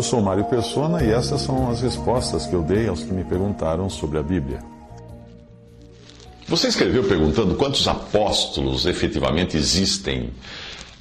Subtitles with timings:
[0.00, 3.22] Eu sou Mário Persona e essas são as respostas que eu dei aos que me
[3.22, 4.60] perguntaram sobre a Bíblia.
[6.48, 10.30] Você escreveu perguntando quantos apóstolos efetivamente existem.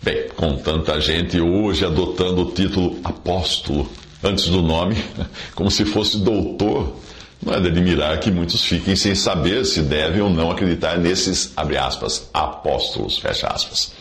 [0.03, 3.89] Bem, com tanta gente hoje adotando o título apóstolo
[4.21, 4.97] antes do nome,
[5.55, 6.97] como se fosse doutor,
[7.41, 11.53] não é de admirar que muitos fiquem sem saber se devem ou não acreditar nesses,
[11.55, 13.93] abre aspas, apóstolos, fecha aspas.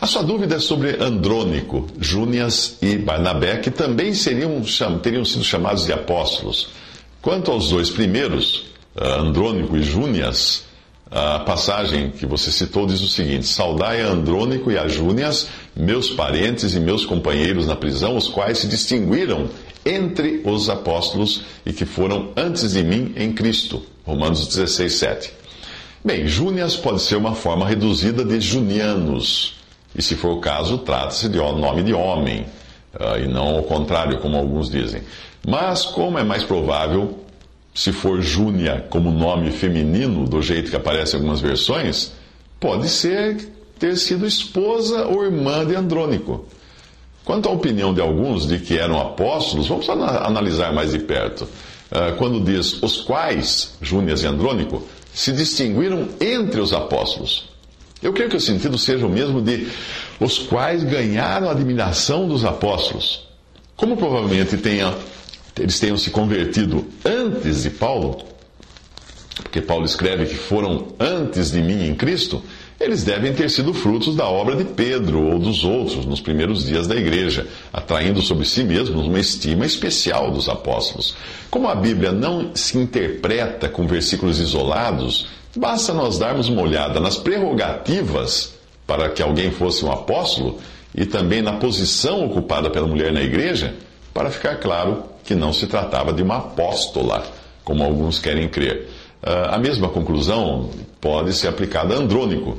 [0.00, 4.62] A sua dúvida é sobre Andrônico, Júnias e Barnabé, que também seriam,
[5.02, 6.68] teriam sido chamados de apóstolos.
[7.20, 10.66] Quanto aos dois primeiros, ah, Andrônico e Júnias,
[11.10, 16.10] a passagem que você citou diz o seguinte: Saudai a Andrônico e a Júnias, meus
[16.10, 19.48] parentes e meus companheiros na prisão, os quais se distinguiram
[19.84, 23.82] entre os apóstolos e que foram antes de mim em Cristo.
[24.04, 25.32] Romanos 16, 7.
[26.04, 29.57] Bem, Júnias pode ser uma forma reduzida de Junianos.
[29.94, 32.46] E se for o caso, trata-se de nome de homem,
[32.94, 35.02] uh, e não o contrário, como alguns dizem.
[35.46, 37.18] Mas, como é mais provável,
[37.74, 42.12] se for Júnia como nome feminino, do jeito que aparece em algumas versões,
[42.58, 46.44] pode ser ter sido esposa ou irmã de Andrônico.
[47.24, 51.42] Quanto à opinião de alguns de que eram apóstolos, vamos analisar mais de perto.
[51.44, 57.48] Uh, quando diz os quais, Júnias e Andrônico, se distinguiram entre os apóstolos.
[58.02, 59.68] Eu creio que o sentido seja o mesmo de
[60.20, 63.26] os quais ganharam a admiração dos apóstolos.
[63.76, 64.94] Como provavelmente tenha,
[65.58, 68.24] eles tenham se convertido antes de Paulo,
[69.36, 72.42] porque Paulo escreve que foram antes de mim em Cristo,
[72.80, 76.86] eles devem ter sido frutos da obra de Pedro ou dos outros nos primeiros dias
[76.86, 81.16] da igreja, atraindo sobre si mesmos uma estima especial dos apóstolos.
[81.50, 85.26] Como a Bíblia não se interpreta com versículos isolados,
[85.56, 88.54] Basta nós darmos uma olhada nas prerrogativas
[88.86, 90.58] para que alguém fosse um apóstolo
[90.94, 93.74] e também na posição ocupada pela mulher na igreja,
[94.12, 97.24] para ficar claro que não se tratava de uma apóstola,
[97.64, 98.88] como alguns querem crer.
[99.22, 100.70] Uh, a mesma conclusão
[101.00, 102.56] pode ser aplicada a Andrônico.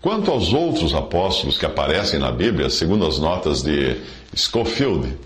[0.00, 3.96] Quanto aos outros apóstolos que aparecem na Bíblia, segundo as notas de
[4.36, 5.16] Scofield,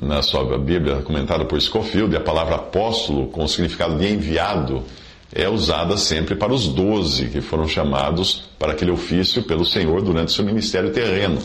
[0.00, 4.84] na sua Bíblia comentada por Scofield, a palavra apóstolo com o significado de enviado
[5.34, 10.32] é usada sempre para os doze que foram chamados para aquele ofício pelo Senhor durante
[10.32, 11.38] seu ministério terreno,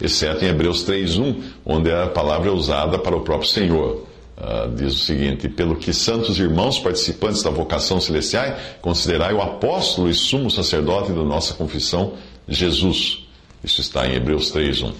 [0.00, 4.06] exceto em Hebreus 3.1, onde a palavra é usada para o próprio Senhor.
[4.36, 10.08] Uh, diz o seguinte: Pelo que santos irmãos, participantes da vocação celestial, considerai o apóstolo
[10.08, 12.14] e sumo sacerdote da nossa confissão,
[12.48, 13.26] Jesus.
[13.62, 14.92] Isso está em Hebreus 3.1.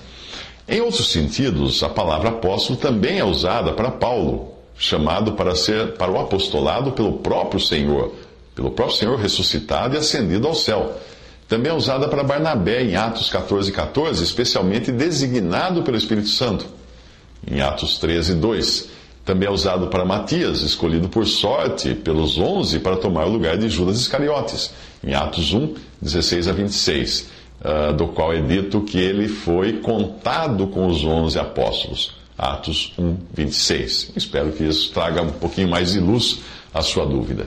[0.69, 6.11] Em outros sentidos, a palavra apóstolo também é usada para Paulo, chamado para ser para
[6.11, 8.13] o apostolado pelo próprio Senhor
[8.55, 10.97] pelo próprio Senhor ressuscitado e ascendido ao céu.
[11.49, 16.67] Também é usada para Barnabé em Atos 14, 14, especialmente designado pelo Espírito Santo,
[17.47, 18.89] em Atos 13, 2.
[19.25, 23.69] Também é usado para Matias, escolhido por sorte pelos onze para tomar o lugar de
[23.69, 24.73] Judas Iscariotes,
[25.03, 27.27] em Atos 1, 16 a 26, uh,
[27.65, 32.17] ah, do qual é dito que ele foi contado com os onze apóstolos.
[32.37, 34.13] Atos 1, 26.
[34.17, 36.41] Espero que isso traga um pouquinho mais de luz
[36.73, 37.47] à sua dúvida.